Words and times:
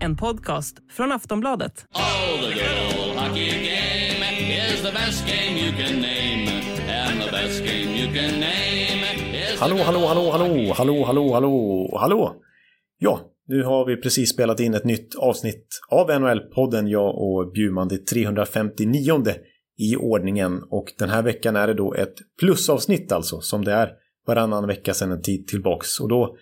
En 0.00 0.16
podcast 0.16 0.76
från 0.90 1.12
Aftonbladet. 1.12 1.86
Oh, 1.94 2.48
the 2.48 2.54
good 2.54 3.08
old 3.08 3.18
hockey 3.18 3.50
game 3.50 4.24
is 4.74 4.82
the 4.82 4.92
best 4.92 5.26
game 5.26 5.58
you 5.58 5.72
can 5.72 6.00
name. 6.00 6.50
And 6.90 7.22
the 7.22 7.30
best 7.30 7.64
game 7.64 7.96
you 7.96 8.06
can 8.06 8.40
name 8.40 9.52
is 9.52 9.60
Hallå, 9.60 9.76
hallå, 9.76 10.06
hallå, 10.06 10.30
hallå, 10.30 10.74
hallå, 10.76 11.04
hallå, 11.04 11.32
hallå, 11.32 11.98
hallå. 12.00 12.34
Ja, 12.98 13.20
nu 13.46 13.62
har 13.62 13.86
vi 13.86 13.96
precis 13.96 14.30
spelat 14.30 14.60
in 14.60 14.74
ett 14.74 14.84
nytt 14.84 15.14
avsnitt 15.14 15.66
av 15.90 16.10
NHL-podden, 16.10 16.88
jag 16.88 17.14
och 17.18 17.52
Bjurman, 17.52 17.88
det 17.88 18.06
359 18.06 19.34
i 19.78 19.96
ordningen. 19.96 20.62
Och 20.70 20.92
den 20.98 21.08
här 21.10 21.22
veckan 21.22 21.56
är 21.56 21.66
det 21.66 21.74
då 21.74 21.94
ett 21.94 22.14
plusavsnitt 22.40 23.12
alltså, 23.12 23.40
som 23.40 23.64
det 23.64 23.72
är 23.72 23.90
varannan 24.30 24.66
vecka 24.66 24.94
sedan 24.94 25.12
en 25.12 25.22
tid 25.22 25.48
tillbaks. 25.48 26.00
Och 26.00 26.08
då 26.08 26.36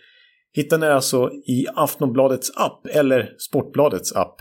hittar 0.52 0.79
ni 0.79 0.87
alltså 0.87 1.30
i 1.30 1.66
Aftonbladets 1.74 2.56
app, 2.56 2.87
eller 2.87 3.34
Sportbladets 3.38 4.12
app, 4.12 4.41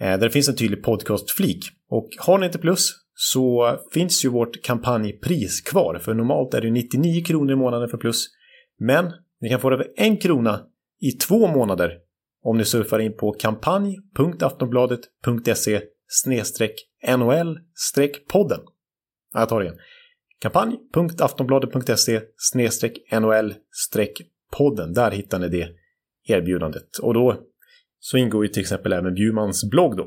eh, 0.00 0.06
där 0.06 0.18
det 0.18 0.30
finns 0.30 0.48
en 0.48 0.56
tydlig 0.56 0.82
podcastflik. 0.82 1.64
Och 1.88 2.08
har 2.18 2.38
ni 2.38 2.46
inte 2.46 2.58
plus 2.58 2.92
så 3.14 3.76
finns 3.92 4.24
ju 4.24 4.28
vårt 4.28 4.62
kampanjpris 4.62 5.60
kvar, 5.60 5.98
för 5.98 6.14
normalt 6.14 6.54
är 6.54 6.60
det 6.60 6.70
99 6.70 7.24
kronor 7.24 7.52
i 7.52 7.56
månaden 7.56 7.88
för 7.88 7.98
plus. 7.98 8.26
Men 8.78 9.12
ni 9.40 9.48
kan 9.48 9.60
få 9.60 9.70
det 9.70 9.76
för 9.76 9.92
en 9.96 10.16
krona 10.16 10.60
i 11.00 11.10
två 11.10 11.46
månader 11.46 11.90
om 12.44 12.58
ni 12.58 12.64
surfar 12.64 12.98
in 12.98 13.16
på 13.16 13.32
kampanj.aftonbladet.se 13.32 15.80
NHL 17.16 17.58
podden. 18.28 18.60
Jag 19.34 19.48
tar 19.48 19.60
det 19.60 19.66
igen 19.66 19.78
kampanj.aftonbladet.se 20.42 22.20
nol 23.20 23.54
podden. 24.58 24.92
Där 24.92 25.10
hittar 25.10 25.38
ni 25.38 25.48
det 25.48 25.68
erbjudandet. 26.28 26.98
Och 27.02 27.14
då 27.14 27.36
så 27.98 28.16
ingår 28.16 28.44
ju 28.44 28.48
till 28.48 28.60
exempel 28.60 28.92
även 28.92 29.14
Bjurmans 29.14 29.70
blogg 29.70 29.96
då. 29.96 30.02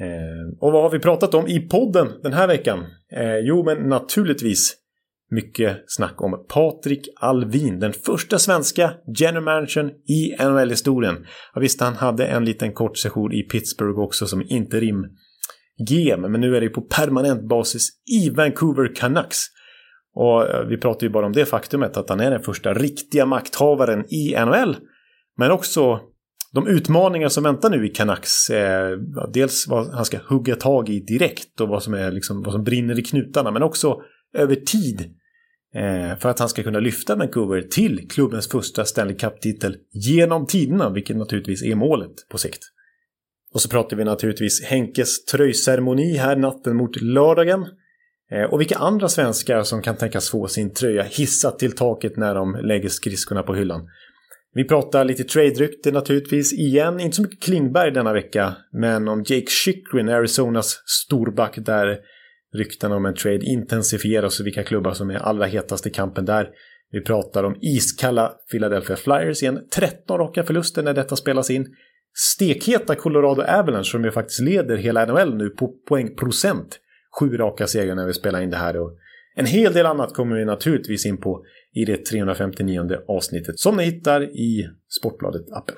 Eh, 0.00 0.58
och 0.60 0.72
vad 0.72 0.82
har 0.82 0.90
vi 0.90 0.98
pratat 0.98 1.34
om 1.34 1.46
i 1.46 1.60
podden 1.60 2.08
den 2.22 2.32
här 2.32 2.46
veckan? 2.46 2.78
Eh, 3.12 3.38
jo, 3.38 3.64
men 3.64 3.78
naturligtvis 3.88 4.76
mycket 5.30 5.84
snack 5.86 6.22
om 6.22 6.46
Patrik 6.48 7.08
Alvin, 7.16 7.80
den 7.80 7.92
första 7.92 8.38
svenska 8.38 8.92
general 9.18 9.44
managern 9.44 9.90
i 9.90 10.36
NHL-historien. 10.40 11.26
Ja, 11.54 11.60
visst, 11.60 11.80
han 11.80 11.94
hade 11.94 12.26
en 12.26 12.44
liten 12.44 12.72
kort 12.72 12.98
session 12.98 13.32
i 13.32 13.42
Pittsburgh 13.42 13.98
också 13.98 14.26
som 14.26 14.42
interim 14.48 15.04
GM, 15.88 16.20
men 16.20 16.40
nu 16.40 16.56
är 16.56 16.60
det 16.60 16.68
på 16.68 16.80
permanent 16.80 17.48
basis 17.48 17.88
i 18.20 18.30
Vancouver 18.30 18.94
Canucks. 18.94 19.38
Och 20.14 20.48
eh, 20.48 20.66
vi 20.66 20.76
pratar 20.76 21.06
ju 21.06 21.12
bara 21.12 21.26
om 21.26 21.32
det 21.32 21.46
faktumet 21.46 21.96
att 21.96 22.08
han 22.08 22.20
är 22.20 22.30
den 22.30 22.42
första 22.42 22.74
riktiga 22.74 23.26
makthavaren 23.26 24.04
i 24.14 24.34
NHL. 24.46 24.76
Men 25.36 25.50
också 25.50 26.00
de 26.52 26.66
utmaningar 26.66 27.28
som 27.28 27.44
väntar 27.44 27.70
nu 27.70 27.86
i 27.86 27.88
Canucks. 27.88 28.50
Eh, 28.50 28.98
dels 29.32 29.68
vad 29.68 29.94
han 29.94 30.04
ska 30.04 30.18
hugga 30.28 30.56
tag 30.56 30.88
i 30.88 31.00
direkt 31.00 31.60
och 31.60 31.68
vad 31.68 31.82
som, 31.82 31.94
är 31.94 32.12
liksom, 32.12 32.42
vad 32.42 32.52
som 32.52 32.64
brinner 32.64 32.98
i 32.98 33.02
knutarna. 33.02 33.50
Men 33.50 33.62
också 33.62 34.00
över 34.34 34.54
tid. 34.54 35.00
Eh, 35.74 36.18
för 36.18 36.28
att 36.28 36.38
han 36.38 36.48
ska 36.48 36.62
kunna 36.62 36.80
lyfta 36.80 37.16
Vancouver 37.16 37.62
till 37.62 38.08
klubbens 38.10 38.48
första 38.48 38.84
Stanley 38.84 39.16
Cup-titel 39.16 39.76
genom 39.92 40.46
tiderna. 40.46 40.90
Vilket 40.90 41.16
naturligtvis 41.16 41.62
är 41.62 41.74
målet 41.74 42.28
på 42.30 42.38
sikt. 42.38 42.62
Och 43.54 43.60
så 43.60 43.68
pratar 43.68 43.96
vi 43.96 44.04
naturligtvis 44.04 44.64
Henkes 44.64 45.24
tröjceremoni 45.24 46.16
här 46.16 46.36
natten 46.36 46.76
mot 46.76 47.00
lördagen. 47.00 47.66
Eh, 48.32 48.52
och 48.52 48.60
vilka 48.60 48.76
andra 48.76 49.08
svenskar 49.08 49.62
som 49.62 49.82
kan 49.82 49.96
tänkas 49.96 50.30
få 50.30 50.48
sin 50.48 50.74
tröja 50.74 51.02
hissat 51.02 51.58
till 51.58 51.72
taket 51.72 52.16
när 52.16 52.34
de 52.34 52.60
lägger 52.62 52.88
skridskorna 52.88 53.42
på 53.42 53.54
hyllan. 53.54 53.88
Vi 54.54 54.64
pratar 54.64 55.04
lite 55.04 55.24
trade-rykte 55.24 55.92
naturligtvis 55.92 56.52
igen. 56.52 57.00
Inte 57.00 57.16
så 57.16 57.22
mycket 57.22 57.42
Klingberg 57.42 57.90
denna 57.90 58.12
vecka. 58.12 58.56
Men 58.72 59.08
om 59.08 59.18
Jake 59.18 59.50
Chikrin, 59.50 60.08
Arizonas 60.08 60.82
storback 60.86 61.58
där 61.58 61.98
ryktena 62.56 62.96
om 62.96 63.06
en 63.06 63.14
trade 63.14 63.46
intensifieras 63.46 64.40
och 64.40 64.46
vilka 64.46 64.64
klubbar 64.64 64.92
som 64.92 65.10
är 65.10 65.14
allra 65.14 65.46
hetast 65.46 65.86
i 65.86 65.90
kampen 65.90 66.24
där. 66.24 66.48
Vi 66.92 67.00
pratar 67.00 67.44
om 67.44 67.56
iskalla 67.60 68.32
Philadelphia 68.50 68.96
Flyers 68.96 69.42
igen. 69.42 69.60
13 69.74 70.18
raka 70.18 70.42
förluster 70.44 70.82
när 70.82 70.94
detta 70.94 71.16
spelas 71.16 71.50
in. 71.50 71.66
Stekheta 72.14 72.94
Colorado 72.94 73.42
Avalanche 73.42 73.90
som 73.90 74.04
ju 74.04 74.10
faktiskt 74.10 74.40
leder 74.40 74.76
hela 74.76 75.06
NHL 75.06 75.34
nu 75.34 75.50
på 75.50 75.72
poängprocent. 75.88 76.78
Sju 77.20 77.36
raka 77.36 77.66
segrar 77.66 77.94
när 77.94 78.06
vi 78.06 78.12
spelar 78.12 78.40
in 78.40 78.50
det 78.50 78.56
här. 78.56 78.76
Och 78.76 78.92
en 79.36 79.46
hel 79.46 79.72
del 79.72 79.86
annat 79.86 80.14
kommer 80.14 80.36
vi 80.36 80.44
naturligtvis 80.44 81.06
in 81.06 81.20
på 81.20 81.44
i 81.74 81.84
det 81.84 82.06
359 82.06 82.80
avsnittet 83.08 83.58
som 83.58 83.76
ni 83.76 83.84
hittar 83.84 84.22
i 84.22 84.68
Sportbladet-appen. 85.00 85.74